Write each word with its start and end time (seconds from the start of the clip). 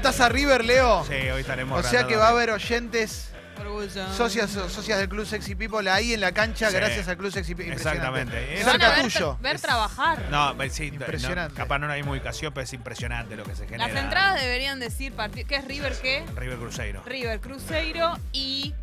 la 0.00 0.10
taza 0.10 0.28
River, 0.30 0.64
Leo. 0.64 1.04
Sí, 1.06 1.12
hoy 1.30 1.42
estaremos 1.42 1.84
O 1.84 1.88
sea 1.88 2.06
que 2.06 2.16
va 2.16 2.28
a 2.28 2.30
haber 2.30 2.50
oyentes, 2.50 3.28
Orgullo. 3.58 4.08
socias, 4.14 4.50
socias 4.50 4.98
del 4.98 5.10
Club 5.10 5.26
Sexy 5.26 5.54
People 5.54 5.90
ahí 5.90 6.14
en 6.14 6.20
la 6.22 6.32
cancha 6.32 6.70
Sí. 6.70 6.76
gracias 6.76 7.06
al 7.08 7.18
Club 7.18 7.30
Sexy 7.30 7.54
People. 7.54 7.74
Exactamente. 7.74 8.34
Van 8.64 8.68
a 8.68 8.70
Cerca 8.72 8.88
ver, 8.90 9.02
tuyo. 9.02 9.38
ver 9.42 9.56
Es- 9.56 9.62
trabajar. 9.62 10.22
No, 10.30 10.54
pues 10.56 10.72
sí, 10.72 10.86
Impresionante. 10.86 11.52
no, 11.52 11.56
capaz 11.58 11.78
no 11.78 11.90
hay 11.92 12.00
ubicación, 12.02 12.52
pero 12.54 12.64
es 12.64 12.72
impresionante 12.72 13.36
lo 13.36 13.44
que 13.44 13.54
se 13.54 13.66
genera. 13.66 13.88
Las 13.88 14.02
entradas 14.02 14.40
deberían 14.40 14.80
decir 14.80 15.12
¿qué 15.46 15.56
es 15.56 15.64
River 15.66 15.94
qué? 16.00 16.24
River 16.34 16.56
Cruzeiro. 16.58 17.02
River 17.04 17.40
Cruzeiro 17.40 18.18
y 18.32 18.74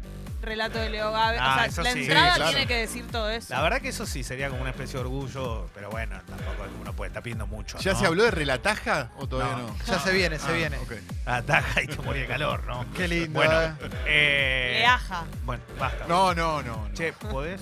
relato 0.48 0.80
de 0.80 0.90
Leo 0.90 1.12
Gávez. 1.12 1.40
Ah, 1.42 1.52
o 1.52 1.56
sea, 1.58 1.66
eso 1.66 1.82
la 1.84 1.92
sí. 1.94 2.00
entrada 2.04 2.28
Sí, 2.30 2.36
claro. 2.36 2.52
tiene 2.52 2.68
que 2.68 2.76
decir 2.78 3.08
todo 3.12 3.30
eso. 3.30 3.54
La 3.54 3.62
verdad 3.62 3.82
que 3.82 3.90
eso 3.90 4.06
sí 4.06 4.24
sería 4.24 4.50
como 4.50 4.62
una 4.62 4.72
especie 4.72 4.94
de 4.94 5.02
orgullo, 5.06 5.70
pero 5.76 5.90
bueno, 5.90 6.20
tampoco 6.28 6.66
uno 6.82 6.94
puede 6.94 7.10
estar 7.10 7.22
pidiendo 7.24 7.48
mucho. 7.48 7.78
¿Ya 7.80 7.94
¿no? 7.94 8.00
se 8.00 8.06
habló 8.06 8.24
de 8.24 8.32
relataja 8.32 9.12
o 9.18 9.28
todavía 9.28 9.58
No. 9.58 9.68
no? 9.68 9.76
Ya 9.86 10.00
se 10.00 10.12
viene, 10.12 10.40
se 10.40 10.48
Ah, 10.50 10.54
viene. 10.54 10.78
ok. 10.78 10.94
Ataja 11.26 11.82
y 11.84 11.88
te 11.88 11.98
morí 12.02 12.22
de 12.22 12.28
calor, 12.28 12.64
¿no? 12.66 12.86
Qué 12.96 13.08
lindo. 13.08 13.38
Bueno, 13.40 13.62
eh. 13.62 13.74
eh, 14.08 14.76
Leaja. 14.80 15.24
Bueno, 15.44 15.64
basta. 15.80 16.06
No, 16.08 16.34
no, 16.34 16.62
no. 16.64 16.88
no. 16.88 16.94
Che, 16.94 17.14
¿podés? 17.14 17.62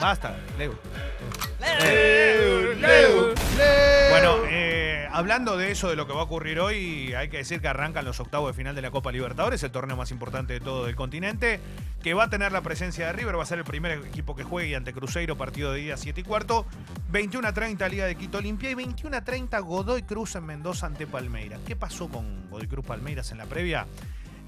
Basta, 0.00 0.34
Leo. 0.58 0.78
Leu, 1.80 2.72
Leu. 2.74 3.34
Bueno, 4.10 4.36
eh, 4.48 4.75
hablando 5.16 5.56
de 5.56 5.70
eso, 5.70 5.88
de 5.88 5.96
lo 5.96 6.06
que 6.06 6.12
va 6.12 6.20
a 6.20 6.24
ocurrir 6.24 6.60
hoy, 6.60 7.14
hay 7.14 7.30
que 7.30 7.38
decir 7.38 7.62
que 7.62 7.68
arrancan 7.68 8.04
los 8.04 8.20
octavos 8.20 8.50
de 8.50 8.54
final 8.54 8.74
de 8.74 8.82
la 8.82 8.90
Copa 8.90 9.10
Libertadores, 9.10 9.62
el 9.62 9.70
torneo 9.70 9.96
más 9.96 10.10
importante 10.10 10.52
de 10.52 10.60
todo 10.60 10.88
el 10.88 10.94
continente, 10.94 11.58
que 12.02 12.12
va 12.12 12.24
a 12.24 12.28
tener 12.28 12.52
la 12.52 12.60
presencia 12.60 13.06
de 13.06 13.14
River, 13.14 13.38
va 13.38 13.42
a 13.42 13.46
ser 13.46 13.58
el 13.58 13.64
primer 13.64 13.92
equipo 13.92 14.36
que 14.36 14.44
juegue 14.44 14.76
ante 14.76 14.92
Cruzeiro, 14.92 15.38
partido 15.38 15.72
de 15.72 15.80
día 15.80 15.96
7 15.96 16.20
y 16.20 16.22
cuarto, 16.22 16.66
21 17.12 17.48
a 17.48 17.54
30 17.54 17.88
Liga 17.88 18.04
de 18.04 18.14
Quito 18.16 18.36
Olimpia 18.36 18.70
y 18.70 18.74
21 18.74 19.16
a 19.16 19.24
30 19.24 19.58
Godoy 19.60 20.02
Cruz 20.02 20.36
en 20.36 20.44
Mendoza 20.44 20.86
ante 20.86 21.06
Palmeiras. 21.06 21.60
¿Qué 21.66 21.76
pasó 21.76 22.10
con 22.10 22.50
Godoy 22.50 22.68
Cruz 22.68 22.84
Palmeiras 22.84 23.32
en 23.32 23.38
la 23.38 23.46
previa? 23.46 23.86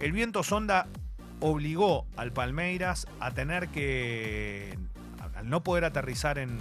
El 0.01 0.13
viento 0.13 0.43
sonda 0.43 0.87
obligó 1.41 2.05
al 2.19 2.33
Palmeiras 2.33 3.07
a 3.21 3.31
tener 3.31 3.69
que, 3.69 4.79
al 5.35 5.49
no 5.49 5.63
poder 5.63 5.87
aterrizar 5.87 6.37
en 6.37 6.61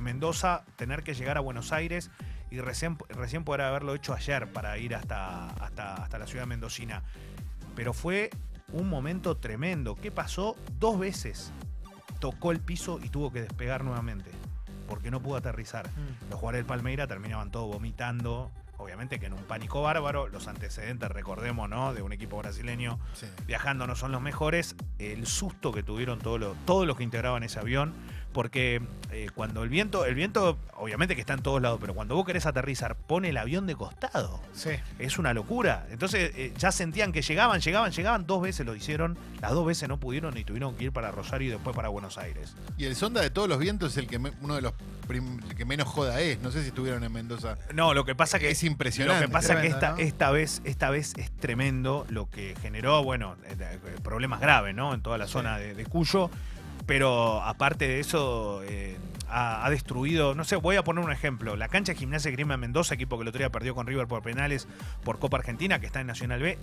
Mendoza, 0.00 0.64
tener 0.74 1.04
que 1.04 1.14
llegar 1.14 1.36
a 1.36 1.40
Buenos 1.40 1.72
Aires 1.72 2.10
y 2.50 2.60
recién, 2.60 2.96
recién 3.08 3.44
poder 3.44 3.62
haberlo 3.62 3.94
hecho 3.94 4.14
ayer 4.14 4.52
para 4.52 4.78
ir 4.78 4.94
hasta, 4.94 5.48
hasta, 5.50 5.94
hasta 5.94 6.18
la 6.18 6.26
ciudad 6.26 6.46
mendocina. 6.46 7.02
Pero 7.74 7.92
fue 7.92 8.30
un 8.72 8.88
momento 8.88 9.36
tremendo. 9.36 9.94
¿Qué 9.96 10.10
pasó? 10.10 10.56
Dos 10.78 10.98
veces 10.98 11.52
tocó 12.20 12.52
el 12.52 12.60
piso 12.60 12.98
y 13.02 13.08
tuvo 13.10 13.32
que 13.32 13.42
despegar 13.42 13.84
nuevamente, 13.84 14.30
porque 14.88 15.10
no 15.10 15.20
pudo 15.20 15.36
aterrizar. 15.36 15.86
Mm. 15.88 16.30
Los 16.30 16.40
jugadores 16.40 16.60
del 16.60 16.66
Palmeira 16.66 17.06
terminaban 17.06 17.50
todos 17.50 17.66
vomitando. 17.68 18.50
Obviamente 18.78 19.18
que 19.18 19.26
en 19.26 19.32
un 19.32 19.42
pánico 19.44 19.80
bárbaro, 19.80 20.28
los 20.28 20.48
antecedentes, 20.48 21.08
recordemos, 21.10 21.66
¿no? 21.68 21.94
De 21.94 22.02
un 22.02 22.12
equipo 22.12 22.36
brasileño 22.36 22.98
Sí. 23.14 23.26
viajando 23.46 23.86
no 23.86 23.96
son 23.96 24.12
los 24.12 24.20
mejores. 24.20 24.76
El 24.98 25.26
susto 25.26 25.72
que 25.72 25.82
tuvieron 25.82 26.18
todos 26.18 26.38
los, 26.38 26.56
todos 26.66 26.86
los 26.86 26.96
que 26.96 27.02
integraban 27.02 27.42
ese 27.42 27.58
avión, 27.58 27.94
porque 28.36 28.82
eh, 29.12 29.30
cuando 29.34 29.62
el 29.62 29.70
viento, 29.70 30.04
el 30.04 30.14
viento, 30.14 30.58
obviamente 30.74 31.14
que 31.14 31.22
está 31.22 31.32
en 31.32 31.40
todos 31.40 31.62
lados, 31.62 31.78
pero 31.80 31.94
cuando 31.94 32.14
vos 32.14 32.26
querés 32.26 32.44
aterrizar, 32.44 32.94
pone 32.94 33.30
el 33.30 33.38
avión 33.38 33.66
de 33.66 33.74
costado. 33.74 34.42
Sí. 34.52 34.72
Es 34.98 35.18
una 35.18 35.32
locura. 35.32 35.86
Entonces 35.90 36.32
eh, 36.36 36.52
ya 36.58 36.70
sentían 36.70 37.12
que 37.12 37.22
llegaban, 37.22 37.62
llegaban, 37.62 37.92
llegaban. 37.92 38.26
Dos 38.26 38.42
veces 38.42 38.66
lo 38.66 38.74
hicieron, 38.76 39.16
las 39.40 39.52
dos 39.52 39.66
veces 39.66 39.88
no 39.88 39.98
pudieron 39.98 40.36
y 40.36 40.44
tuvieron 40.44 40.76
que 40.76 40.84
ir 40.84 40.92
para 40.92 41.10
Rosario 41.12 41.48
y 41.48 41.50
después 41.52 41.74
para 41.74 41.88
Buenos 41.88 42.18
Aires. 42.18 42.54
Y 42.76 42.84
el 42.84 42.94
sonda 42.94 43.22
de 43.22 43.30
todos 43.30 43.48
los 43.48 43.58
vientos 43.58 43.92
es 43.92 43.96
el 43.96 44.06
que 44.06 44.18
me- 44.18 44.32
uno 44.42 44.54
de 44.54 44.60
los 44.60 44.74
el 45.08 45.54
que 45.56 45.64
menos 45.64 45.88
joda 45.88 46.20
es. 46.20 46.38
No 46.42 46.50
sé 46.50 46.60
si 46.60 46.68
estuvieron 46.68 47.02
en 47.04 47.12
Mendoza. 47.12 47.56
No, 47.72 47.94
lo 47.94 48.04
que 48.04 48.14
pasa 48.14 48.38
que 48.38 48.50
Es 48.50 48.62
impresionante. 48.64 49.22
Lo 49.22 49.28
que 49.28 49.32
pasa 49.32 49.54
Tremendo, 49.54 49.78
que 49.80 49.86
esta, 49.86 49.90
¿no? 49.92 49.96
esta 49.98 50.30
vez, 50.30 50.60
esta 50.64 50.90
vez 50.90 51.14
es 51.16 51.30
tremendo 51.38 52.04
lo 52.10 52.28
que 52.28 52.54
generó, 52.60 53.02
bueno, 53.02 53.36
eh, 53.46 53.78
problemas 54.02 54.40
graves, 54.40 54.74
¿no? 54.74 54.92
En 54.92 55.00
toda 55.00 55.16
la 55.16 55.26
zona 55.26 55.56
de, 55.58 55.74
de 55.74 55.86
Cuyo. 55.86 56.28
Pero 56.86 57.42
aparte 57.42 57.88
de 57.88 57.98
eso, 58.00 58.62
eh, 58.64 58.96
ha, 59.28 59.66
ha 59.66 59.70
destruido, 59.70 60.34
no 60.36 60.44
sé, 60.44 60.54
voy 60.56 60.76
a 60.76 60.84
poner 60.84 61.04
un 61.04 61.10
ejemplo. 61.10 61.56
La 61.56 61.68
cancha 61.68 61.92
de 61.92 61.98
gimnasia 61.98 62.30
Grima 62.30 62.56
Mendoza, 62.56 62.94
equipo 62.94 63.16
que 63.18 63.22
el 63.22 63.28
otro 63.28 63.38
día 63.40 63.50
perdió 63.50 63.74
con 63.74 63.86
River 63.86 64.06
por 64.06 64.22
penales 64.22 64.68
por 65.04 65.18
Copa 65.18 65.38
Argentina, 65.38 65.80
que 65.80 65.86
está 65.86 66.00
en 66.00 66.06
Nacional 66.06 66.40
B, 66.42 66.58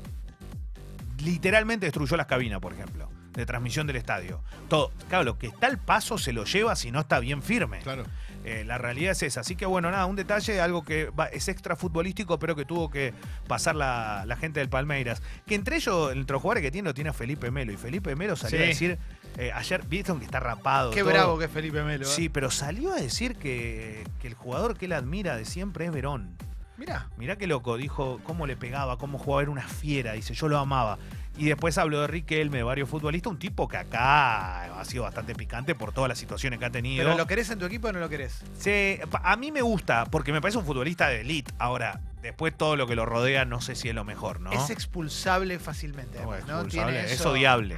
literalmente 1.23 1.85
destruyó 1.85 2.17
las 2.17 2.25
cabinas, 2.27 2.59
por 2.59 2.73
ejemplo, 2.73 3.09
de 3.33 3.45
transmisión 3.45 3.87
del 3.87 3.95
estadio. 3.97 4.41
Todo. 4.69 4.91
Claro, 5.09 5.23
lo 5.23 5.37
que 5.37 5.47
está 5.47 5.67
al 5.67 5.77
paso 5.77 6.17
se 6.17 6.33
lo 6.33 6.43
lleva 6.45 6.75
si 6.75 6.91
no 6.91 7.01
está 7.01 7.19
bien 7.19 7.41
firme. 7.41 7.79
Claro. 7.79 8.03
Eh, 8.45 8.63
la 8.65 8.77
realidad 8.77 9.13
es 9.13 9.23
esa. 9.23 9.39
Así 9.39 9.55
que 9.55 9.65
bueno, 9.65 9.89
nada, 9.89 10.05
un 10.05 10.17
detalle, 10.17 10.59
algo 10.59 10.83
que 10.83 11.05
va- 11.11 11.27
es 11.27 11.47
extra 11.47 11.77
futbolístico, 11.77 12.39
pero 12.39 12.55
que 12.57 12.65
tuvo 12.65 12.89
que 12.91 13.13
pasar 13.47 13.75
la, 13.75 14.23
la 14.27 14.35
gente 14.35 14.59
del 14.59 14.67
Palmeiras. 14.69 15.21
Que 15.47 15.55
entre 15.55 15.77
ellos, 15.77 16.11
entre 16.11 16.33
los 16.33 16.41
jugadores 16.41 16.61
que 16.63 16.71
tiene, 16.71 16.89
lo 16.89 16.93
tiene 16.93 17.11
a 17.11 17.13
Felipe 17.13 17.51
Melo. 17.51 17.71
Y 17.71 17.77
Felipe 17.77 18.15
Melo 18.17 18.35
salió 18.35 18.57
Sí. 18.59 18.63
a 18.63 18.67
decir, 18.67 18.97
eh, 19.37 19.51
ayer, 19.53 19.83
vieron 19.87 20.19
que 20.19 20.25
está 20.25 20.39
rapado. 20.39 20.91
Qué 20.91 21.01
todo. 21.01 21.09
bravo 21.11 21.37
que 21.39 21.45
es 21.45 21.51
Felipe 21.51 21.83
Melo. 21.83 22.05
¿eh? 22.05 22.09
Sí, 22.09 22.29
pero 22.29 22.51
salió 22.51 22.93
a 22.93 22.95
decir 22.95 23.35
que, 23.35 24.03
que 24.21 24.27
el 24.27 24.33
jugador 24.33 24.77
que 24.77 24.85
él 24.85 24.93
admira 24.93 25.35
de 25.35 25.45
siempre 25.45 25.85
es 25.85 25.91
Verón. 25.91 26.35
Mirá. 26.77 27.07
Mirá 27.17 27.35
qué 27.37 27.47
loco, 27.47 27.77
dijo 27.77 28.19
cómo 28.23 28.47
le 28.47 28.55
pegaba, 28.57 28.97
cómo 28.97 29.17
jugaba, 29.19 29.43
era 29.43 29.51
una 29.51 29.67
fiera, 29.67 30.13
dice, 30.13 30.33
yo 30.33 30.47
lo 30.47 30.57
amaba. 30.57 30.97
Y 31.37 31.45
después 31.45 31.77
habló 31.79 32.01
de 32.01 32.07
Riquelme, 32.07 32.57
de 32.57 32.63
varios 32.63 32.87
futbolistas, 32.89 33.31
un 33.31 33.39
tipo 33.39 33.67
que 33.67 33.77
acá 33.77 34.79
ha 34.79 34.85
sido 34.85 35.03
bastante 35.03 35.33
picante 35.33 35.73
por 35.73 35.91
todas 35.91 36.07
las 36.09 36.19
situaciones 36.19 36.59
que 36.59 36.65
ha 36.65 36.69
tenido. 36.69 37.03
¿Pero 37.03 37.17
lo 37.17 37.25
querés 37.25 37.49
en 37.49 37.57
tu 37.57 37.65
equipo 37.65 37.87
o 37.87 37.91
no 37.91 37.99
lo 37.99 38.09
querés? 38.09 38.43
Sí, 38.57 38.99
a 39.11 39.35
mí 39.35 39.51
me 39.51 39.61
gusta, 39.61 40.05
porque 40.05 40.31
me 40.31 40.41
parece 40.41 40.59
un 40.59 40.65
futbolista 40.65 41.07
de 41.07 41.21
elite. 41.21 41.51
Ahora, 41.57 42.01
después 42.21 42.55
todo 42.55 42.75
lo 42.75 42.85
que 42.85 42.95
lo 42.95 43.05
rodea, 43.05 43.45
no 43.45 43.61
sé 43.61 43.73
si 43.75 43.89
es 43.89 43.95
lo 43.95 44.03
mejor, 44.03 44.41
¿no? 44.41 44.51
Es 44.51 44.69
expulsable 44.69 45.57
fácilmente. 45.57 46.19
No, 46.21 46.31
además, 46.31 46.47
¿no? 46.47 46.53
expulsable, 46.55 46.93
Tiene 46.93 47.07
es 47.07 47.19
eso- 47.19 47.31
odiable. 47.31 47.77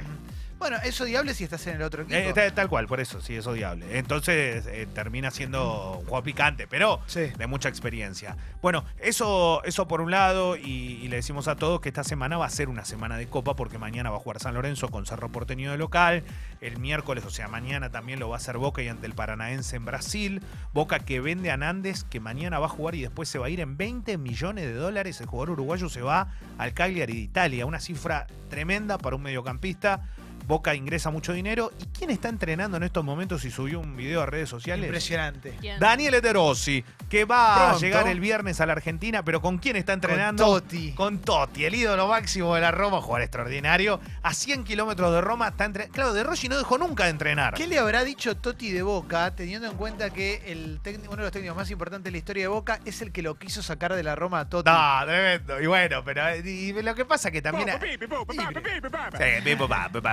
Bueno, 0.58 0.78
es 0.84 0.98
odiable 1.00 1.34
si 1.34 1.44
estás 1.44 1.66
en 1.66 1.76
el 1.76 1.82
otro 1.82 2.02
equipo. 2.02 2.16
Eh, 2.18 2.32
tal, 2.34 2.52
tal 2.54 2.68
cual, 2.68 2.86
por 2.86 2.98
eso, 3.00 3.20
sí, 3.20 3.36
es 3.36 3.46
odiable. 3.46 3.98
Entonces 3.98 4.66
eh, 4.66 4.86
termina 4.94 5.30
siendo 5.30 5.98
un 5.98 6.06
juego 6.06 6.22
picante, 6.22 6.66
pero 6.66 7.00
Sí. 7.06 7.26
de 7.36 7.46
mucha 7.46 7.68
experiencia. 7.68 8.36
Bueno, 8.62 8.84
eso, 8.98 9.62
eso 9.64 9.86
por 9.86 10.00
un 10.00 10.10
lado, 10.10 10.56
y, 10.56 10.98
y 11.02 11.08
le 11.08 11.16
decimos 11.16 11.46
a 11.48 11.56
todos 11.56 11.80
que 11.80 11.88
esta 11.90 12.04
semana 12.04 12.38
va 12.38 12.46
a 12.46 12.50
ser 12.50 12.68
una 12.70 12.84
semana 12.86 13.18
de 13.18 13.26
copa, 13.28 13.54
porque 13.54 13.78
mañana 13.78 14.08
va 14.10 14.16
a 14.16 14.20
jugar 14.20 14.40
San 14.40 14.54
Lorenzo 14.54 14.88
con 14.88 15.04
Cerro 15.04 15.28
Porteño 15.30 15.70
de 15.72 15.76
local. 15.78 16.24
El 16.62 16.78
miércoles, 16.78 17.24
o 17.26 17.30
sea, 17.30 17.48
mañana 17.48 17.90
también 17.90 18.18
lo 18.18 18.30
va 18.30 18.36
a 18.36 18.38
hacer 18.38 18.56
Boca 18.56 18.80
y 18.82 18.88
ante 18.88 19.06
el 19.06 19.12
Paranaense 19.12 19.76
en 19.76 19.84
Brasil. 19.84 20.42
Boca 20.72 21.00
que 21.00 21.20
vende 21.20 21.50
a 21.50 21.58
Nández, 21.58 22.02
que 22.04 22.18
mañana 22.18 22.58
va 22.58 22.66
a 22.66 22.70
jugar 22.70 22.94
y 22.94 23.02
después 23.02 23.28
se 23.28 23.38
va 23.38 23.46
a 23.46 23.50
ir 23.50 23.60
en 23.60 23.76
20 23.76 24.16
millones 24.16 24.64
de 24.64 24.72
dólares. 24.74 25.20
El 25.20 25.26
jugador 25.26 25.50
uruguayo 25.50 25.90
se 25.90 26.00
va 26.00 26.28
al 26.56 26.72
Cagliari 26.72 27.12
de 27.12 27.20
Italia, 27.20 27.66
una 27.66 27.78
cifra 27.78 28.26
tremenda 28.48 28.96
para 28.96 29.16
un 29.16 29.22
mediocampista. 29.22 30.00
Boca 30.46 30.74
ingresa 30.74 31.10
mucho 31.10 31.32
dinero. 31.32 31.72
¿Y 31.80 31.86
quién 31.86 32.10
está 32.10 32.28
entrenando 32.28 32.76
en 32.76 32.84
estos 32.84 33.04
momentos 33.04 33.44
y 33.44 33.50
subió 33.50 33.80
un 33.80 33.96
video 33.96 34.22
a 34.22 34.26
redes 34.26 34.48
sociales? 34.48 34.86
Impresionante. 34.86 35.56
¿Quién? 35.60 35.80
Daniel 35.80 36.14
Eterossi, 36.14 36.84
que 37.08 37.24
va 37.24 37.70
a 37.72 37.78
llegar 37.78 38.06
el 38.06 38.20
viernes 38.20 38.60
a 38.60 38.66
la 38.66 38.72
Argentina, 38.72 39.24
pero 39.24 39.40
¿con 39.40 39.58
quién 39.58 39.76
está 39.76 39.92
entrenando? 39.92 40.44
Con 40.44 40.60
Totti. 40.60 40.92
Con 40.92 41.18
Totti, 41.18 41.64
el 41.64 41.74
ídolo 41.74 42.06
máximo 42.06 42.54
de 42.54 42.60
la 42.60 42.70
Roma, 42.70 43.00
jugador 43.00 43.22
extraordinario. 43.22 44.00
A 44.22 44.32
100 44.32 44.64
kilómetros 44.64 45.12
de 45.12 45.20
Roma 45.20 45.48
está 45.48 45.64
entrenando. 45.64 45.94
Claro, 45.94 46.12
De 46.12 46.22
Rossi 46.22 46.48
no 46.48 46.56
dejó 46.58 46.78
nunca 46.78 47.04
de 47.04 47.10
entrenar. 47.10 47.54
¿Qué 47.54 47.66
le 47.66 47.78
habrá 47.78 48.04
dicho 48.04 48.36
Totti 48.36 48.70
de 48.70 48.82
Boca, 48.82 49.34
teniendo 49.34 49.68
en 49.68 49.76
cuenta 49.76 50.10
que 50.10 50.42
el 50.46 50.80
uno 51.08 51.16
de 51.16 51.22
los 51.22 51.32
técnicos 51.32 51.56
más 51.56 51.70
importantes 51.70 52.04
de 52.04 52.10
la 52.12 52.18
historia 52.18 52.44
de 52.44 52.48
Boca 52.48 52.80
es 52.84 53.02
el 53.02 53.10
que 53.10 53.22
lo 53.22 53.34
quiso 53.36 53.62
sacar 53.62 53.94
de 53.94 54.02
la 54.02 54.14
Roma 54.14 54.40
a 54.40 54.48
Totti? 54.48 54.70
No, 54.70 55.00
tremendo. 55.04 55.60
Y 55.60 55.66
bueno, 55.66 56.04
pero 56.04 56.28
eh, 56.28 56.42
y 56.44 56.72
lo 56.72 56.94
que 56.94 57.04
pasa 57.04 57.30
que 57.30 57.42
también. 57.42 57.68
Sí, 57.80 57.98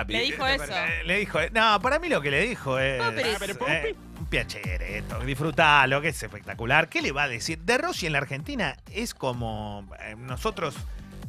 Le 0.07 0.22
dijo 0.23 0.45
eso. 0.47 0.73
Le 1.05 1.19
dijo. 1.19 1.39
No, 1.51 1.79
para 1.81 1.99
mí 1.99 2.09
lo 2.09 2.21
que 2.21 2.31
le 2.31 2.41
dijo 2.47 2.79
es. 2.79 3.01
Popis. 3.01 3.25
eh, 3.67 3.95
un 4.19 4.25
piacere 4.27 4.97
esto, 4.99 5.19
disfrutalo, 5.19 6.01
que 6.01 6.09
es 6.09 6.23
espectacular. 6.23 6.89
¿Qué 6.89 7.01
le 7.01 7.11
va 7.11 7.23
a 7.23 7.27
decir? 7.27 7.59
De 7.59 7.77
Rossi 7.77 8.05
en 8.07 8.13
la 8.13 8.19
Argentina 8.19 8.75
es 8.91 9.13
como 9.13 9.87
eh, 9.99 10.15
nosotros. 10.17 10.75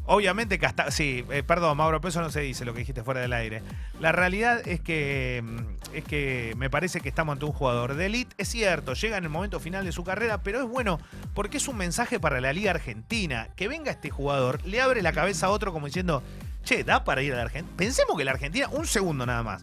Obviamente 0.06 0.58
que 0.58 0.66
hasta. 0.66 0.90
Sí, 0.90 1.24
eh, 1.30 1.42
perdón, 1.42 1.78
Mauro, 1.78 1.98
pero 2.00 2.10
eso 2.10 2.20
no 2.20 2.28
se 2.30 2.40
dice 2.42 2.66
lo 2.66 2.74
que 2.74 2.80
dijiste 2.80 3.02
fuera 3.02 3.20
del 3.20 3.32
aire. 3.32 3.62
La 4.00 4.12
realidad 4.12 4.60
es 4.68 4.80
que. 4.80 5.42
mm, 5.42 5.96
Es 5.96 6.04
que 6.04 6.52
me 6.58 6.68
parece 6.68 7.00
que 7.00 7.08
estamos 7.08 7.32
ante 7.32 7.46
un 7.46 7.52
jugador 7.52 7.94
de 7.94 8.06
elite. 8.06 8.34
Es 8.36 8.48
cierto, 8.48 8.92
llega 8.92 9.16
en 9.16 9.24
el 9.24 9.30
momento 9.30 9.60
final 9.60 9.84
de 9.84 9.92
su 9.92 10.04
carrera, 10.04 10.42
pero 10.42 10.60
es 10.60 10.68
bueno 10.68 10.98
porque 11.34 11.56
es 11.56 11.68
un 11.68 11.76
mensaje 11.78 12.20
para 12.20 12.40
la 12.42 12.52
Liga 12.52 12.72
Argentina. 12.72 13.48
Que 13.56 13.66
venga 13.66 13.92
este 13.92 14.10
jugador, 14.10 14.62
le 14.66 14.80
abre 14.82 15.00
la 15.00 15.12
cabeza 15.12 15.46
a 15.46 15.50
otro 15.50 15.72
como 15.72 15.86
diciendo. 15.86 16.22
Che, 16.64 16.82
da 16.84 17.04
para 17.04 17.22
ir 17.22 17.32
a 17.32 17.36
la 17.36 17.42
Argentina. 17.42 17.76
Pensemos 17.76 18.16
que 18.16 18.24
la 18.24 18.32
Argentina, 18.32 18.68
un 18.70 18.86
segundo 18.86 19.26
nada 19.26 19.42
más, 19.42 19.62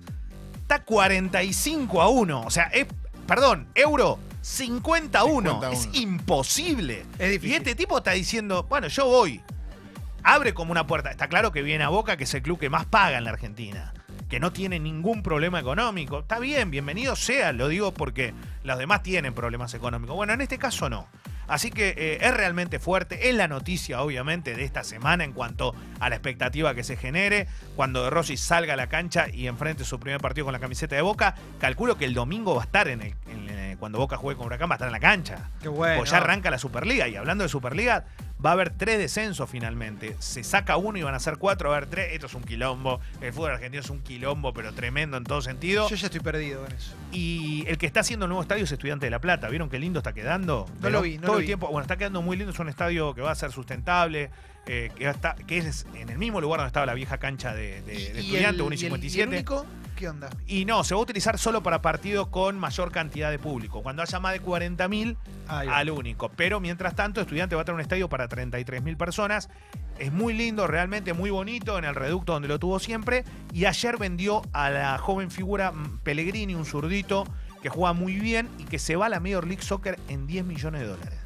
está 0.56 0.83
45 0.83 2.01
a 2.01 2.09
1. 2.09 2.42
O 2.42 2.50
sea, 2.50 2.65
es, 2.65 2.86
perdón, 3.27 3.68
euro 3.75 4.19
50 4.42 5.19
a 5.19 5.24
1. 5.24 5.50
50 5.62 5.68
a 5.68 5.71
Es 5.71 5.86
1. 5.88 5.95
imposible. 5.95 7.06
Es 7.19 7.31
difícil. 7.31 7.51
Y 7.51 7.56
este 7.56 7.75
tipo 7.75 7.98
está 7.98 8.12
diciendo, 8.12 8.63
bueno, 8.69 8.88
yo 8.88 9.06
voy. 9.06 9.42
Abre 10.24 10.53
como 10.53 10.71
una 10.71 10.86
puerta. 10.86 11.09
Está 11.09 11.27
claro 11.27 11.51
que 11.51 11.63
viene 11.63 11.83
a 11.83 11.89
Boca, 11.89 12.18
que 12.18 12.25
es 12.25 12.33
el 12.36 12.44
club 12.44 12.59
que 12.59 12.69
más 12.69 12.86
paga 12.86 13.18
en 13.18 13.24
la 13.24 13.31
Argentina. 13.31 13.94
Que 14.30 14.39
no 14.39 14.54
tiene 14.54 14.80
ningún 14.80 15.24
problema 15.24 15.59
económico. 15.59 16.19
Está 16.19 16.39
bien, 16.39 16.71
bienvenido 16.71 17.15
sea. 17.15 17.51
Lo 17.51 17.68
digo 17.68 17.94
porque 17.94 18.33
los 18.63 18.77
demás 18.77 19.01
tienen 19.04 19.33
problemas 19.33 19.74
económicos. 19.74 20.15
Bueno, 20.15 20.33
en 20.33 20.42
este 20.42 20.57
caso 20.57 20.89
no. 20.89 21.07
Así 21.48 21.70
que 21.72 21.94
eh, 21.98 22.18
es 22.22 22.34
realmente 22.34 22.80
fuerte, 22.80 23.30
es 23.30 23.36
la 23.36 23.48
noticia 23.48 24.02
obviamente 24.02 24.56
de 24.56 24.64
esta 24.64 24.84
semana 24.84 25.24
en 25.24 25.34
cuanto 25.34 25.76
a 26.00 26.10
la 26.10 26.16
expectativa 26.16 26.74
que 26.76 26.84
se 26.84 26.96
genere. 26.96 27.48
Cuando 27.76 28.04
De 28.04 28.10
Rossi 28.10 28.38
salga 28.38 28.74
a 28.74 28.78
la 28.78 28.88
cancha 28.88 29.28
y 29.32 29.48
enfrente 29.48 29.84
su 29.84 30.00
primer 30.00 30.22
partido 30.22 30.46
con 30.46 30.54
la 30.54 30.60
camiseta 30.60 30.96
de 30.96 31.02
Boca, 31.02 31.36
calculo 31.60 31.98
que 31.98 32.06
el 32.06 32.14
domingo 32.14 32.56
va 32.56 32.62
a 32.62 32.66
estar 32.66 32.88
en 32.88 33.02
el, 33.02 33.16
en 33.30 33.50
el- 33.50 33.78
cuando 33.78 33.98
Boca 33.98 34.16
juegue 34.16 34.38
con 34.38 34.46
Huracán, 34.48 34.70
va 34.70 34.76
a 34.76 34.78
estar 34.78 34.88
en 34.88 34.92
la 34.94 35.00
cancha. 35.00 35.50
Qué 35.62 35.68
bueno. 35.68 35.98
Pues 35.98 36.12
ya 36.12 36.18
arranca 36.18 36.52
la 36.52 36.60
Superliga. 36.60 37.08
Y 37.08 37.16
hablando 37.16 37.44
de 37.44 37.50
Superliga, 37.50 38.06
va 38.44 38.52
a 38.52 38.54
haber 38.54 38.72
tres 38.72 38.98
descensos 38.98 39.50
finalmente. 39.50 40.16
Se 40.20 40.44
saca 40.44 40.78
uno 40.78 40.98
y 40.98 41.04
van 41.04 41.14
a 41.16 41.20
ser 41.20 41.38
cuatro, 41.38 41.70
va 41.70 41.76
a 41.76 41.78
haber 41.78 41.90
tres. 41.90 42.14
Esto 42.14 42.26
es 42.26 42.34
un 42.34 42.44
quilombo. 42.44 43.00
El 43.22 43.34
fútbol 43.34 43.52
argentino 43.52 43.82
es 43.82 43.90
un 43.90 44.02
quilombo, 44.02 44.54
pero 44.54 44.74
tremendo 44.74 45.18
en 45.18 45.24
todo 45.24 45.42
sentido. 45.42 45.88
Yo 45.90 45.96
ya 45.96 46.08
estoy 46.08 46.22
perdido 46.22 46.64
con 46.64 46.72
eso. 46.74 46.94
Y 47.12 47.66
el 47.68 47.78
que 47.78 47.86
está 47.86 48.00
haciendo 48.02 48.26
el 48.26 48.30
nuevo 48.30 48.42
estadio 48.42 48.64
es 48.64 48.72
Estudiante 48.72 49.06
de 49.06 49.10
La 49.12 49.20
Plata. 49.20 49.48
¿Vieron 49.50 49.70
qué 49.70 49.80
lindo 49.80 50.00
está 50.00 50.14
quedando? 50.14 50.66
No 50.68 50.76
Pero 50.82 50.94
lo 50.94 51.02
vi, 51.02 51.18
no 51.18 51.24
Todo 51.24 51.34
lo 51.34 51.38
el 51.40 51.42
vi. 51.44 51.48
tiempo. 51.48 51.68
Bueno, 51.68 51.82
está 51.82 51.98
quedando 51.98 52.22
muy 52.22 52.38
lindo. 52.38 52.52
Es 52.52 52.60
un 52.60 52.70
estadio 52.70 53.14
que 53.14 53.22
va 53.22 53.32
a 53.32 53.36
ser 53.36 53.52
sustentable. 53.52 54.32
Eh, 54.68 54.92
que, 54.96 55.06
va 55.06 55.12
a 55.12 55.13
estar- 55.13 55.46
que 55.46 55.58
es 55.58 55.86
en 55.96 56.10
el 56.10 56.18
mismo 56.18 56.40
lugar 56.42 56.60
donde 56.60 56.68
estaba 56.68 56.86
la 56.86 56.94
vieja 56.94 57.18
cancha 57.18 57.54
de, 57.54 57.81
de, 57.81 58.13
de 58.13 58.22
¿Y 58.22 58.25
Estudiante, 58.36 58.56
el- 58.58 58.62
1 58.62 58.75
y 58.75 58.78
y 58.78 58.86
el- 58.86 58.92
y 58.92 58.96
el 58.96 59.02
57. 59.02 59.28
único? 59.28 59.66
¿Qué 59.96 60.10
onda? 60.10 60.30
Y 60.48 60.66
no, 60.66 60.84
se 60.84 60.96
va 60.96 61.00
a 61.00 61.04
utilizar 61.04 61.38
solo 61.38 61.62
para 61.62 61.81
partidos 61.81 62.28
con 62.28 62.58
mayor 62.58 62.92
cantidad 62.92 63.30
de 63.30 63.38
público. 63.38 63.84
Cuando 63.84 64.02
haya 64.02 64.19
más 64.19 64.34
de 64.34 64.42
40.000, 64.42 65.16
Ahí 65.48 65.68
va. 65.68 65.78
al 65.78 65.90
único. 65.92 66.30
Pero 66.30 66.60
mientras 66.60 66.96
tanto, 66.96 67.22
Estudiante 67.22 67.56
va 67.56 67.62
a 67.62 67.66
tener 67.66 67.75
un 67.75 67.81
estadio 67.81 68.10
para 68.10 68.28
33.000 68.28 68.98
personas. 68.98 69.50
Es 70.00 70.12
muy 70.12 70.34
lindo, 70.34 70.66
realmente 70.66 71.14
muy 71.14 71.30
bonito, 71.30 71.78
en 71.78 71.86
el 71.86 71.94
reducto 71.94 72.34
donde 72.34 72.48
lo 72.48 72.57
tuvo 72.57 72.80
siempre. 72.80 73.25
Y 73.54 73.66
ayer 73.66 73.98
vendió 73.98 74.42
a 74.54 74.72
la 74.72 74.98
joven 74.98 75.30
figura 75.30 75.72
mm, 75.72 76.00
Pellegrini, 76.00 76.56
un 76.56 76.66
zurdito 76.66 77.25
que 77.62 77.69
juega 77.69 77.94
muy 77.94 78.16
bien 78.16 78.50
y 78.57 78.64
que 78.64 78.80
se 78.80 78.96
va 78.96 79.06
a 79.06 79.10
la 79.10 79.19
Major 79.19 79.46
League 79.46 79.62
Soccer 79.62 80.00
en 80.07 80.25
10 80.25 80.46
millones 80.46 80.81
de 80.81 80.88
dólares. 80.88 81.19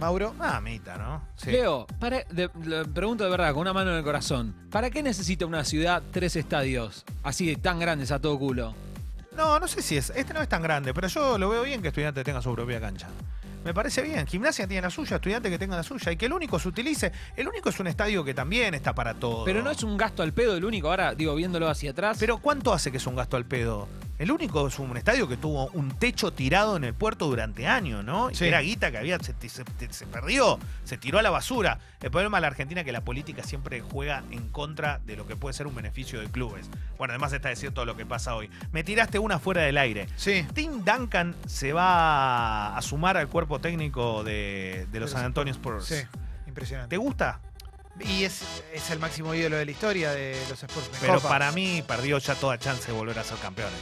Mauro. 0.00 0.34
Mamita, 0.34 0.96
¿no? 0.98 1.22
Sí. 1.36 1.50
Leo, 1.50 1.86
para, 1.98 2.22
de- 2.24 2.50
le 2.64 2.84
pregunto 2.84 3.24
de 3.24 3.30
verdad, 3.30 3.52
con 3.52 3.62
una 3.62 3.72
mano 3.72 3.90
en 3.92 3.96
el 3.98 4.04
corazón. 4.04 4.54
¿Para 4.70 4.90
qué 4.90 5.02
necesita 5.02 5.46
una 5.46 5.64
ciudad 5.64 6.02
tres 6.12 6.36
estadios 6.36 7.04
así 7.22 7.46
de 7.46 7.56
tan 7.56 7.78
grandes 7.78 8.10
a 8.12 8.18
todo 8.20 8.38
culo? 8.38 8.74
No, 9.36 9.58
no 9.58 9.68
sé 9.68 9.82
si 9.82 9.96
es. 9.96 10.10
Este 10.16 10.32
no 10.34 10.40
es 10.42 10.48
tan 10.48 10.62
grande, 10.62 10.92
pero 10.94 11.08
yo 11.08 11.38
lo 11.38 11.48
veo 11.48 11.62
bien 11.62 11.82
que 11.82 11.88
Estudiante 11.88 12.24
tenga 12.24 12.40
su 12.42 12.54
propia 12.54 12.80
cancha. 12.80 13.08
Me 13.64 13.74
parece 13.74 14.00
bien. 14.02 14.26
Gimnasia 14.26 14.66
tiene 14.68 14.82
la 14.82 14.90
suya, 14.90 15.16
Estudiante 15.16 15.50
que 15.50 15.58
tenga 15.58 15.76
la 15.76 15.82
suya. 15.82 16.12
Y 16.12 16.16
que 16.16 16.26
el 16.26 16.32
único 16.32 16.58
se 16.58 16.68
utilice. 16.68 17.10
El 17.36 17.48
único 17.48 17.68
es 17.70 17.80
un 17.80 17.86
estadio 17.88 18.24
que 18.24 18.32
también 18.32 18.74
está 18.74 18.94
para 18.94 19.14
todo. 19.14 19.44
Pero 19.44 19.60
no 19.62 19.70
es 19.70 19.82
un 19.82 19.96
gasto 19.96 20.22
al 20.22 20.32
pedo 20.32 20.56
el 20.56 20.64
único, 20.64 20.88
ahora 20.88 21.14
digo, 21.14 21.34
viéndolo 21.34 21.68
hacia 21.68 21.90
atrás. 21.90 22.16
Pero 22.20 22.38
¿cuánto 22.38 22.72
hace 22.72 22.90
que 22.92 22.98
es 22.98 23.06
un 23.06 23.16
gasto 23.16 23.36
al 23.36 23.44
pedo? 23.44 23.88
El 24.18 24.30
único 24.32 24.66
es 24.66 24.78
un 24.78 24.96
estadio 24.96 25.28
que 25.28 25.36
tuvo 25.36 25.66
un 25.74 25.90
techo 25.90 26.32
tirado 26.32 26.76
en 26.76 26.84
el 26.84 26.94
puerto 26.94 27.26
durante 27.26 27.66
años, 27.66 28.02
¿no? 28.04 28.30
Y 28.30 28.34
Sí. 28.34 28.46
era 28.46 28.60
guita 28.60 28.90
que 28.90 28.96
había, 28.98 29.18
se, 29.18 29.34
se- 29.48 29.64
se 29.90 30.06
perdió, 30.06 30.58
se 30.84 30.96
tiró 30.96 31.18
a 31.18 31.22
la 31.22 31.28
basura. 31.30 31.78
El 32.00 32.10
problema 32.10 32.38
de 32.38 32.40
la 32.42 32.46
Argentina 32.46 32.80
es 32.80 32.84
que 32.86 32.92
la 32.92 33.02
política 33.02 33.42
siempre 33.42 33.82
juega 33.82 34.22
en 34.30 34.48
contra 34.48 35.00
de 35.04 35.16
lo 35.16 35.26
que 35.26 35.36
puede 35.36 35.52
ser 35.52 35.66
un 35.66 35.74
beneficio 35.74 36.18
de 36.20 36.28
clubes. 36.28 36.70
Bueno, 36.96 37.12
además 37.12 37.32
está 37.34 37.50
decir 37.50 37.72
todo 37.72 37.84
lo 37.84 37.94
que 37.96 38.06
pasa 38.06 38.34
hoy. 38.34 38.48
Me 38.72 38.82
tiraste 38.84 39.18
una 39.18 39.38
fuera 39.38 39.62
del 39.62 39.76
aire. 39.76 40.06
Sí. 40.16 40.46
Tim 40.54 40.82
Duncan 40.82 41.34
se 41.46 41.72
va 41.74 42.76
a 42.76 42.80
sumar 42.82 43.16
al 43.18 43.28
cuerpo 43.28 43.58
técnico 43.60 44.24
de, 44.24 44.86
de 44.90 45.00
los 45.00 45.10
San 45.10 45.24
Antonio 45.26 45.52
Spurs. 45.52 45.84
Sí. 45.84 45.96
Impresionante. 46.46 46.90
¿Te 46.90 46.96
gusta? 46.96 47.40
Y 48.00 48.24
es, 48.24 48.42
es 48.72 48.90
el 48.90 48.98
máximo 48.98 49.34
ídolo 49.34 49.56
de 49.56 49.64
la 49.64 49.70
historia 49.70 50.10
de 50.10 50.36
los 50.48 50.62
Spurs. 50.62 50.90
Pero 51.00 51.14
copa. 51.14 51.28
para 51.28 51.52
mí 51.52 51.82
perdió 51.86 52.18
ya 52.18 52.34
toda 52.34 52.58
chance 52.58 52.86
de 52.90 52.92
volver 52.92 53.18
a 53.18 53.24
ser 53.24 53.38
campeones. 53.38 53.80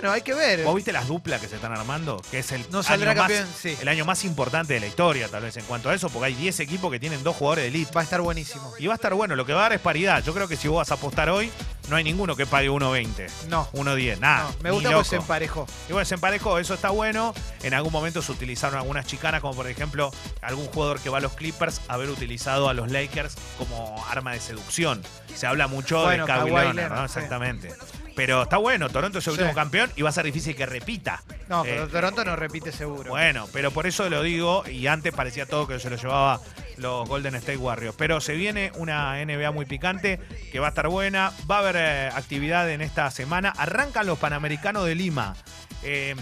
Bueno, 0.00 0.12
hay 0.12 0.22
que 0.22 0.32
ver. 0.32 0.62
¿Vos 0.62 0.76
viste 0.76 0.92
las 0.92 1.08
duplas 1.08 1.40
que 1.40 1.48
se 1.48 1.56
están 1.56 1.72
armando? 1.72 2.22
Que 2.30 2.38
es 2.38 2.52
el, 2.52 2.64
No 2.70 2.84
saldrá 2.84 3.10
año, 3.10 3.20
campeón, 3.20 3.48
más, 3.48 3.56
sí. 3.56 3.76
el 3.80 3.88
año 3.88 4.04
más 4.04 4.24
importante 4.24 4.74
de 4.74 4.80
la 4.80 4.86
historia, 4.86 5.28
tal 5.28 5.42
vez, 5.42 5.56
en 5.56 5.64
cuanto 5.64 5.90
a 5.90 5.94
eso, 5.94 6.08
porque 6.08 6.26
hay 6.26 6.34
10 6.34 6.60
equipos 6.60 6.90
que 6.92 7.00
tienen 7.00 7.24
dos 7.24 7.34
jugadores 7.34 7.64
de 7.64 7.68
elite. 7.68 7.92
Va 7.92 8.02
a 8.02 8.04
estar 8.04 8.20
buenísimo. 8.20 8.72
Y 8.78 8.86
va 8.86 8.94
a 8.94 8.96
estar 8.96 9.12
bueno, 9.14 9.34
lo 9.34 9.44
que 9.44 9.52
va 9.52 9.60
a 9.60 9.62
dar 9.64 9.72
es 9.72 9.80
paridad. 9.80 10.22
Yo 10.22 10.32
creo 10.34 10.46
que 10.46 10.56
si 10.56 10.68
vos 10.68 10.76
vas 10.78 10.92
a 10.92 10.94
apostar 10.94 11.30
hoy, 11.30 11.50
no 11.88 11.96
hay 11.96 12.04
ninguno 12.04 12.36
que 12.36 12.46
pague 12.46 12.70
1.20, 12.70 13.28
No. 13.48 13.68
1.10, 13.72 14.18
nada. 14.20 14.42
no, 14.44 14.54
me 14.62 14.70
gusta 14.70 14.90
porque 14.92 15.08
se 15.08 15.16
emparejó. 15.16 15.66
Y 15.88 15.92
bueno, 15.92 16.04
se 16.04 16.14
emparejó, 16.14 16.58
eso 16.60 16.74
está 16.74 16.90
bueno. 16.90 17.34
En 17.64 17.74
algún 17.74 17.92
momento 17.92 18.22
se 18.22 18.30
utilizaron 18.30 18.78
algunas 18.78 19.04
chicanas, 19.04 19.40
como 19.40 19.54
por 19.54 19.66
ejemplo 19.66 20.12
algún 20.42 20.66
jugador 20.66 21.00
que 21.00 21.10
va 21.10 21.18
a 21.18 21.20
los 21.20 21.32
Clippers, 21.32 21.80
haber 21.88 22.08
utilizado 22.10 22.68
a 22.68 22.74
los 22.74 22.90
Lakers 22.92 23.34
como 23.58 24.04
arma 24.08 24.32
de 24.32 24.40
seducción. 24.40 25.02
Se 25.34 25.46
habla 25.46 25.66
mucho 25.66 26.02
Bueno, 26.02 26.24
de 26.24 26.32
Kawhi 26.32 26.50
Leonard, 26.50 26.92
¿no? 26.92 27.04
Exactamente. 27.04 27.74
Pero 28.18 28.42
está 28.42 28.56
bueno, 28.56 28.88
Toronto 28.88 29.20
es 29.20 29.26
el 29.28 29.34
último 29.34 29.54
campeón 29.54 29.92
y 29.94 30.02
va 30.02 30.08
a 30.08 30.12
ser 30.12 30.24
difícil 30.24 30.56
que 30.56 30.66
repita. 30.66 31.22
No, 31.48 31.62
pero 31.62 31.84
Eh, 31.84 31.86
Toronto 31.86 32.24
no 32.24 32.34
repite 32.34 32.72
seguro. 32.72 33.10
Bueno, 33.10 33.48
pero 33.52 33.70
por 33.70 33.86
eso 33.86 34.10
lo 34.10 34.24
digo, 34.24 34.64
y 34.68 34.88
antes 34.88 35.14
parecía 35.14 35.46
todo 35.46 35.68
que 35.68 35.78
se 35.78 35.88
lo 35.88 35.94
llevaba 35.94 36.40
los 36.78 37.08
Golden 37.08 37.36
State 37.36 37.58
Warriors. 37.58 37.94
Pero 37.96 38.20
se 38.20 38.34
viene 38.34 38.72
una 38.74 39.24
NBA 39.24 39.52
muy 39.52 39.66
picante, 39.66 40.18
que 40.50 40.58
va 40.58 40.66
a 40.66 40.70
estar 40.70 40.88
buena, 40.88 41.32
va 41.48 41.58
a 41.58 41.58
haber 41.60 41.76
eh, 41.78 42.08
actividad 42.12 42.68
en 42.68 42.80
esta 42.80 43.08
semana. 43.12 43.52
Arrancan 43.56 44.04
los 44.04 44.18
Panamericanos 44.18 44.84
de 44.84 44.96
Lima. 44.96 45.36
Eh, 45.84 46.16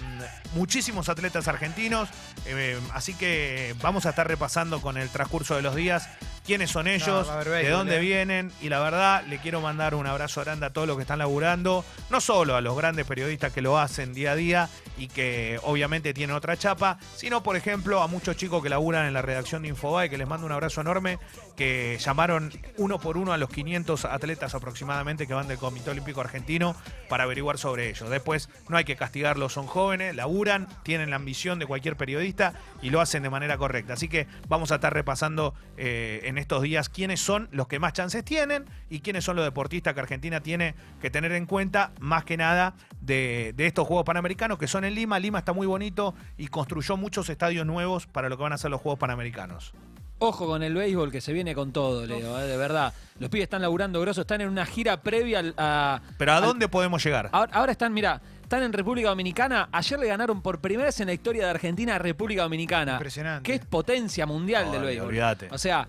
muchísimos 0.54 1.08
atletas 1.08 1.48
argentinos, 1.48 2.10
eh, 2.44 2.78
así 2.92 3.14
que 3.14 3.74
vamos 3.80 4.04
a 4.04 4.10
estar 4.10 4.28
repasando 4.28 4.82
con 4.82 4.98
el 4.98 5.08
transcurso 5.08 5.56
de 5.56 5.62
los 5.62 5.74
días 5.74 6.10
quiénes 6.46 6.70
son 6.70 6.86
ellos, 6.86 7.28
de 7.44 7.68
dónde 7.70 7.96
eh. 7.96 8.00
vienen, 8.00 8.52
y 8.60 8.68
la 8.68 8.78
verdad 8.80 9.24
le 9.26 9.38
quiero 9.38 9.60
mandar 9.60 9.94
un 9.94 10.06
abrazo 10.06 10.42
grande 10.42 10.66
a 10.66 10.70
todos 10.70 10.86
los 10.86 10.96
que 10.96 11.02
están 11.02 11.18
laburando, 11.18 11.84
no 12.08 12.20
solo 12.20 12.54
a 12.54 12.60
los 12.60 12.76
grandes 12.76 13.04
periodistas 13.04 13.52
que 13.52 13.60
lo 13.60 13.78
hacen 13.78 14.14
día 14.14 14.32
a 14.32 14.36
día 14.36 14.68
y 14.96 15.08
que 15.08 15.58
obviamente 15.64 16.14
tienen 16.14 16.36
otra 16.36 16.56
chapa, 16.56 16.98
sino 17.16 17.42
por 17.42 17.56
ejemplo 17.56 18.00
a 18.00 18.06
muchos 18.06 18.36
chicos 18.36 18.62
que 18.62 18.68
laburan 18.68 19.06
en 19.06 19.14
la 19.14 19.22
redacción 19.22 19.62
de 19.62 19.68
Infobae, 19.68 20.08
que 20.08 20.18
les 20.18 20.28
mando 20.28 20.46
un 20.46 20.52
abrazo 20.52 20.80
enorme, 20.80 21.18
que 21.56 21.98
llamaron 21.98 22.52
uno 22.76 23.00
por 23.00 23.16
uno 23.16 23.32
a 23.32 23.38
los 23.38 23.50
500 23.50 24.04
atletas 24.04 24.54
aproximadamente 24.54 25.26
que 25.26 25.34
van 25.34 25.48
del 25.48 25.58
Comité 25.58 25.90
Olímpico 25.90 26.20
Argentino 26.20 26.76
para 27.08 27.24
averiguar 27.24 27.58
sobre 27.58 27.90
ellos. 27.90 28.08
Después 28.08 28.48
no 28.68 28.76
hay 28.76 28.84
que 28.84 28.96
castigarlos, 28.96 29.52
son 29.52 29.66
jóvenes, 29.66 30.14
laburan, 30.14 30.68
tienen 30.84 31.10
la 31.10 31.16
ambición 31.16 31.58
de 31.58 31.66
cualquier 31.66 31.96
periodista 31.96 32.54
y 32.82 32.90
lo 32.90 33.00
hacen 33.00 33.22
de 33.22 33.30
manera 33.30 33.58
correcta. 33.58 33.94
Así 33.94 34.08
que 34.08 34.26
vamos 34.48 34.70
a 34.70 34.76
estar 34.76 34.92
repasando 34.92 35.54
eh, 35.76 36.20
en 36.24 36.35
estos 36.38 36.62
días 36.62 36.88
quiénes 36.88 37.20
son 37.20 37.48
los 37.52 37.66
que 37.68 37.78
más 37.78 37.92
chances 37.92 38.24
tienen 38.24 38.64
y 38.90 39.00
quiénes 39.00 39.24
son 39.24 39.36
los 39.36 39.44
deportistas 39.44 39.94
que 39.94 40.00
Argentina 40.00 40.40
tiene 40.40 40.74
que 41.00 41.10
tener 41.10 41.32
en 41.32 41.46
cuenta, 41.46 41.92
más 42.00 42.24
que 42.24 42.36
nada, 42.36 42.74
de, 43.00 43.52
de 43.56 43.66
estos 43.66 43.86
Juegos 43.86 44.04
Panamericanos 44.04 44.58
que 44.58 44.66
son 44.68 44.84
en 44.84 44.94
Lima. 44.94 45.18
Lima 45.18 45.38
está 45.40 45.52
muy 45.52 45.66
bonito 45.66 46.14
y 46.36 46.48
construyó 46.48 46.96
muchos 46.96 47.28
estadios 47.28 47.66
nuevos 47.66 48.06
para 48.06 48.28
lo 48.28 48.36
que 48.36 48.42
van 48.42 48.52
a 48.52 48.58
ser 48.58 48.70
los 48.70 48.80
Juegos 48.80 48.98
Panamericanos. 48.98 49.72
Ojo 50.18 50.46
con 50.46 50.62
el 50.62 50.72
béisbol 50.74 51.12
que 51.12 51.20
se 51.20 51.34
viene 51.34 51.54
con 51.54 51.72
todo, 51.72 52.06
Leo, 52.06 52.40
eh, 52.40 52.46
de 52.46 52.56
verdad. 52.56 52.94
Los 53.18 53.28
pibes 53.28 53.42
están 53.44 53.60
laburando 53.60 54.00
grosso, 54.00 54.22
están 54.22 54.40
en 54.40 54.48
una 54.48 54.64
gira 54.64 55.02
previa 55.02 55.40
al- 55.40 55.54
a... 55.58 56.00
Pero 56.16 56.32
¿a 56.32 56.36
al- 56.38 56.42
dónde 56.44 56.68
podemos 56.68 57.04
llegar? 57.04 57.28
Ahora, 57.32 57.52
ahora 57.52 57.72
están, 57.72 57.92
mira, 57.92 58.22
están 58.42 58.62
en 58.62 58.72
República 58.72 59.10
Dominicana. 59.10 59.68
Ayer 59.72 59.98
le 59.98 60.06
ganaron 60.06 60.40
por 60.40 60.58
primera 60.60 60.86
vez 60.86 60.98
en 61.00 61.08
la 61.08 61.12
historia 61.12 61.44
de 61.44 61.50
Argentina 61.50 61.96
a 61.96 61.98
República 61.98 62.44
Dominicana. 62.44 62.92
Impresionante. 62.94 63.42
Que 63.42 63.56
es 63.58 63.66
potencia 63.66 64.24
mundial 64.24 64.72
del 64.72 64.84
béisbol. 64.84 65.08
olvídate. 65.08 65.48
O 65.50 65.58
sea, 65.58 65.86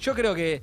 yo 0.00 0.14
creo 0.14 0.34
que 0.34 0.62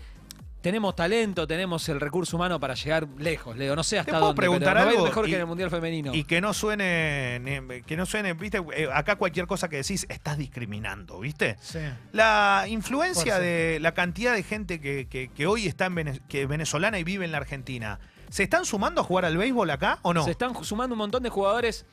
tenemos 0.61 0.95
talento, 0.95 1.47
tenemos 1.47 1.87
el 1.87 1.99
recurso 2.01 2.35
humano 2.35 2.59
para 2.59 2.73
llegar 2.73 3.07
lejos, 3.19 3.55
Leo. 3.55 3.75
No 3.75 3.83
sé 3.83 3.99
hasta 3.99 4.11
puedo 4.13 4.25
dónde, 4.25 4.39
preguntar 4.41 4.75
pero 4.75 4.89
algo? 4.89 5.05
mejor 5.05 5.25
Y- 5.27 5.29
que 5.29 5.35
en 5.35 5.41
el 5.41 5.47
Mundial 5.47 5.69
Femenino. 5.69 6.13
Y 6.13 6.23
que 6.25 6.41
no 6.41 6.53
suene, 6.53 7.39
ne- 7.39 7.83
que 7.83 7.95
no 7.95 8.05
suene, 8.05 8.33
viste, 8.33 8.61
Eh, 8.75 8.89
acá 8.91 9.15
cualquier 9.15 9.47
cosa 9.47 9.69
que 9.69 9.77
decís 9.77 10.05
estás 10.09 10.37
discriminando, 10.37 11.19
¿viste? 11.19 11.55
Sí. 11.61 11.79
La 12.11 12.65
influencia 12.67 13.39
de 13.39 13.79
la 13.79 13.93
cantidad 13.93 14.33
de 14.33 14.43
gente 14.43 14.81
que, 14.81 15.07
que- 15.07 15.29
que 15.29 15.47
hoy 15.47 15.67
está 15.67 15.85
en 15.85 15.95
Vene- 15.95 16.21
que 16.27 16.41
es 16.41 16.47
venezolana 16.49 16.99
y 16.99 17.03
vive 17.05 17.23
en 17.23 17.31
la 17.31 17.37
Argentina, 17.37 17.99
¿se 18.29 18.43
están 18.43 18.65
sumando 18.65 19.01
a 19.01 19.03
jugar 19.05 19.23
al 19.25 19.37
béisbol 19.37 19.69
acá 19.69 19.99
o 20.01 20.13
no? 20.13 20.25
Se 20.25 20.31
están 20.31 20.61
sumando 20.65 20.95
un 20.95 20.99
montón 20.99 21.23
de 21.23 21.29
jugadores 21.29 21.85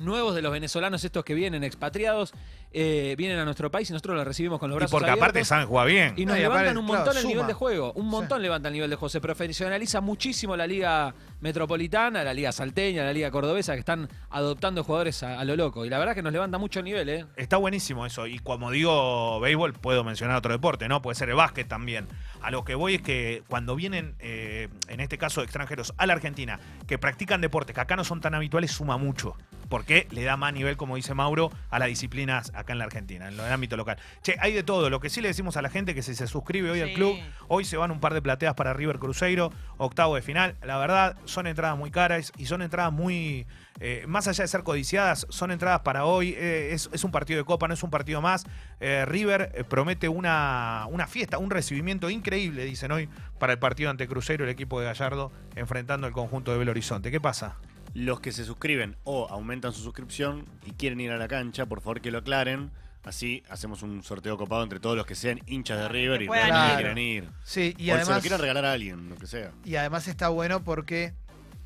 nuevos 0.00 0.34
de 0.34 0.42
los 0.42 0.52
venezolanos, 0.52 1.02
estos 1.04 1.24
que 1.24 1.34
vienen 1.34 1.64
expatriados, 1.64 2.34
eh, 2.74 3.14
vienen 3.16 3.38
a 3.38 3.44
nuestro 3.44 3.70
país 3.70 3.88
y 3.88 3.92
nosotros 3.92 4.16
los 4.16 4.26
recibimos 4.26 4.58
con 4.58 4.68
los 4.68 4.76
y 4.76 4.78
brazos 4.80 4.90
porque 4.90 5.10
aparte 5.10 5.38
abiertos. 5.38 5.48
saben 5.48 5.66
jugar 5.68 5.86
bien. 5.86 6.14
Y 6.16 6.26
nos 6.26 6.34
No, 6.34 6.38
y 6.38 6.42
levantan 6.42 6.64
aparte, 6.66 6.78
un 6.80 6.86
claro, 6.86 6.98
montón 6.98 7.16
el 7.16 7.22
suma. 7.22 7.32
nivel 7.32 7.46
de 7.46 7.52
juego. 7.54 7.92
Un 7.94 8.06
montón 8.08 8.38
Sí. 8.38 8.42
levanta 8.42 8.68
el 8.68 8.74
nivel 8.74 8.90
de 8.90 8.96
juego. 8.96 9.08
Se 9.08 9.20
profesionaliza 9.20 10.00
muchísimo 10.00 10.56
la 10.56 10.66
liga 10.66 11.14
metropolitana, 11.40 12.24
la 12.24 12.34
liga 12.34 12.50
salteña, 12.52 13.04
la 13.04 13.12
liga 13.12 13.30
cordobesa, 13.30 13.74
que 13.74 13.78
están 13.80 14.08
adoptando 14.30 14.82
jugadores 14.82 15.22
a, 15.22 15.38
a 15.38 15.44
lo 15.44 15.54
loco. 15.56 15.84
Y 15.84 15.90
la 15.90 15.98
verdad 15.98 16.14
que 16.14 16.22
nos 16.22 16.32
levanta 16.32 16.58
mucho 16.58 16.80
el 16.80 16.86
nivel, 16.86 17.08
¿eh? 17.08 17.26
Está 17.36 17.58
buenísimo 17.58 18.06
eso. 18.06 18.26
Y 18.26 18.38
como 18.40 18.70
digo 18.72 19.38
béisbol, 19.40 19.74
puedo 19.74 20.02
mencionar 20.02 20.36
otro 20.36 20.52
deporte, 20.52 20.88
¿no? 20.88 21.00
Puede 21.02 21.14
ser 21.14 21.28
el 21.28 21.36
básquet 21.36 21.68
también. 21.68 22.08
A 22.42 22.50
lo 22.50 22.64
que 22.64 22.74
voy 22.74 22.96
es 22.96 23.02
que 23.02 23.42
cuando 23.48 23.76
vienen, 23.76 24.16
eh, 24.18 24.68
en 24.88 25.00
este 25.00 25.16
caso, 25.18 25.42
extranjeros 25.42 25.94
a 25.96 26.06
la 26.06 26.14
Argentina, 26.14 26.58
que 26.88 26.98
practican 26.98 27.40
deportes 27.40 27.74
que 27.74 27.80
acá 27.80 27.94
no 27.96 28.04
son 28.04 28.20
tan 28.20 28.34
habituales, 28.34 28.72
suma 28.72 28.96
mucho. 28.96 29.36
Porque 29.68 30.06
le 30.10 30.24
da 30.24 30.36
más 30.36 30.52
nivel, 30.52 30.76
como 30.76 30.96
dice 30.96 31.14
Mauro, 31.14 31.50
a 31.70 31.78
las 31.78 31.88
disciplinas 31.88 32.50
acá 32.54 32.63
en 32.68 32.78
la 32.78 32.84
Argentina, 32.84 33.28
en 33.28 33.34
el 33.34 33.40
ámbito 33.40 33.76
local. 33.76 33.98
Che, 34.22 34.36
hay 34.40 34.52
de 34.52 34.62
todo. 34.62 34.90
Lo 34.90 35.00
que 35.00 35.10
sí 35.10 35.20
le 35.20 35.28
decimos 35.28 35.56
a 35.56 35.62
la 35.62 35.70
gente 35.70 35.94
que 35.94 36.02
si 36.02 36.14
se 36.14 36.26
suscribe 36.26 36.70
hoy 36.70 36.80
al 36.80 36.92
club, 36.92 37.16
hoy 37.48 37.64
se 37.64 37.76
van 37.76 37.90
un 37.90 38.00
par 38.00 38.14
de 38.14 38.22
plateas 38.22 38.54
para 38.54 38.72
River 38.72 38.98
Cruzeiro, 38.98 39.52
octavo 39.76 40.14
de 40.14 40.22
final. 40.22 40.56
La 40.62 40.78
verdad, 40.78 41.16
son 41.24 41.46
entradas 41.46 41.76
muy 41.76 41.90
caras 41.90 42.32
y 42.36 42.46
son 42.46 42.62
entradas 42.62 42.92
muy, 42.92 43.46
eh, 43.80 44.04
más 44.06 44.28
allá 44.28 44.44
de 44.44 44.48
ser 44.48 44.62
codiciadas, 44.62 45.26
son 45.28 45.50
entradas 45.50 45.80
para 45.80 46.04
hoy. 46.04 46.34
eh, 46.36 46.70
es, 46.72 46.88
es 46.92 47.04
un 47.04 47.10
partido 47.10 47.38
de 47.38 47.44
Copa, 47.44 47.68
no 47.68 47.74
es 47.74 47.82
un 47.82 47.90
partido 47.90 48.20
más. 48.20 48.46
Eh, 48.80 49.04
River 49.06 49.66
promete 49.68 50.08
una, 50.08 50.86
una 50.88 51.06
fiesta, 51.06 51.38
un 51.38 51.50
recibimiento 51.50 52.10
increíble, 52.10 52.64
dicen 52.64 52.92
hoy, 52.92 53.08
para 53.38 53.52
el 53.52 53.58
partido 53.58 53.90
ante 53.90 54.08
Cruzeiro, 54.08 54.44
el 54.44 54.50
equipo 54.50 54.80
de 54.80 54.86
Gallardo, 54.86 55.32
enfrentando 55.56 56.06
el 56.06 56.12
conjunto 56.12 56.52
de 56.52 56.58
Belo 56.58 56.70
Horizonte. 56.70 57.10
¿Qué 57.10 57.20
pasa? 57.20 57.56
Los 57.94 58.20
que 58.20 58.32
se 58.32 58.44
suscriben 58.44 58.96
o 59.04 59.28
aumentan 59.30 59.72
su 59.72 59.80
suscripción 59.82 60.46
y 60.66 60.72
quieren 60.72 61.00
ir 61.00 61.12
a 61.12 61.16
la 61.16 61.28
cancha, 61.28 61.66
por 61.66 61.80
favor 61.80 62.00
que 62.00 62.10
lo 62.10 62.18
aclaren. 62.18 62.70
Así 63.04 63.42
hacemos 63.50 63.82
un 63.82 64.02
sorteo 64.02 64.36
copado 64.38 64.62
entre 64.62 64.80
todos 64.80 64.96
los 64.96 65.06
que 65.06 65.14
sean 65.14 65.40
hinchas 65.46 65.78
de 65.78 65.88
River 65.88 66.22
y 66.22 66.26
realmente 66.26 66.68
ir. 66.70 66.76
quieran 66.76 66.98
ir. 66.98 67.28
Sí, 67.44 67.74
y 67.76 67.90
o 67.90 67.92
se 67.92 67.98
lo 67.98 68.02
además, 68.02 68.20
quieran 68.22 68.40
regalar 68.40 68.64
a 68.64 68.72
alguien, 68.72 69.08
lo 69.10 69.16
que 69.16 69.26
sea. 69.26 69.52
y 69.64 69.76
además 69.76 70.08
está 70.08 70.28
bueno 70.28 70.64
porque 70.64 71.12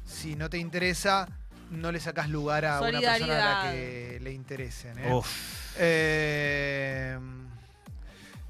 si 0.05 0.35
no 0.37 0.51
te 0.51 0.59
interesa, 0.59 1.29
no 1.71 1.93
le 1.93 2.01
sacás 2.01 2.29
lugar 2.29 2.65
a 2.65 2.81
una 2.81 3.01
persona 3.01 3.61
a 3.61 3.65
la 3.65 3.73
que 3.73 4.19
le 4.21 4.33
interesen. 4.33 4.99
¿eh? 4.99 5.13
Uf. 5.13 5.29
Eh, 5.79 7.19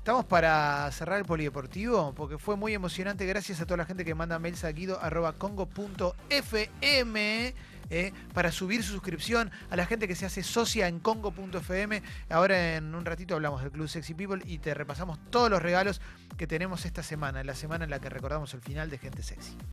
Estamos 0.09 0.25
para 0.25 0.91
cerrar 0.91 1.19
el 1.19 1.27
polideportivo 1.27 2.15
porque 2.15 2.39
fue 2.39 2.57
muy 2.57 2.73
emocionante. 2.73 3.27
Gracias 3.27 3.61
a 3.61 3.67
toda 3.67 3.77
la 3.77 3.85
gente 3.85 4.07
que 4.07 4.15
manda 4.15 4.39
mails 4.39 4.65
a 4.65 4.73
guido.congo.fm 4.73 7.55
eh, 7.91 8.13
para 8.33 8.51
subir 8.51 8.83
su 8.83 8.93
suscripción. 8.93 9.51
A 9.69 9.77
la 9.77 9.85
gente 9.85 10.09
que 10.09 10.15
se 10.15 10.25
hace 10.25 10.43
socia 10.43 10.89
en 10.89 10.99
congo.fm. 10.99 12.03
Ahora 12.31 12.77
en 12.77 12.95
un 12.95 13.05
ratito 13.05 13.35
hablamos 13.35 13.61
del 13.61 13.71
Club 13.71 13.87
Sexy 13.87 14.15
People 14.15 14.41
y 14.47 14.57
te 14.57 14.73
repasamos 14.73 15.19
todos 15.29 15.51
los 15.51 15.61
regalos 15.61 16.01
que 16.39 16.47
tenemos 16.47 16.87
esta 16.87 17.03
semana, 17.03 17.45
la 17.45 17.55
semana 17.55 17.85
en 17.85 17.91
la 17.91 17.99
que 17.99 18.09
recordamos 18.09 18.55
el 18.55 18.63
final 18.63 18.89
de 18.89 18.97
Gente 18.97 19.23
Sexy. 19.23 19.59